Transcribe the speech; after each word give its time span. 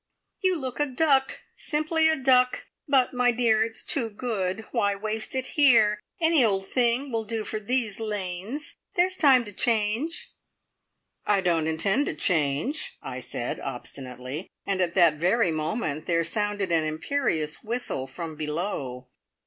"You 0.39 0.57
look 0.57 0.79
a 0.79 0.87
duck! 0.87 1.41
Simply 1.55 2.09
a 2.09 2.15
duck. 2.15 2.65
But, 2.87 3.13
my 3.13 3.31
dear, 3.31 3.61
it's 3.61 3.83
too 3.83 4.09
good! 4.09 4.65
Why 4.71 4.95
waste 4.95 5.35
it 5.35 5.45
here? 5.53 5.99
Any 6.19 6.43
old 6.43 6.67
thing 6.67 7.11
will 7.11 7.23
do 7.23 7.43
for 7.43 7.59
these 7.59 7.99
lanes. 7.99 8.77
There's 8.95 9.15
time 9.15 9.45
to 9.45 9.53
change!" 9.53 10.33
"I 11.27 11.39
don't 11.39 11.67
intend 11.67 12.07
to 12.07 12.15
change," 12.15 12.97
I 13.03 13.19
said 13.19 13.59
obstinately, 13.59 14.49
and 14.65 14.81
at 14.81 14.95
that 14.95 15.17
very 15.17 15.51
moment 15.51 16.07
there 16.07 16.23
sounded 16.23 16.71
an 16.71 16.83
imperious 16.83 17.61
whistle 17.63 18.07
from 18.07 18.35
below. 18.35 19.07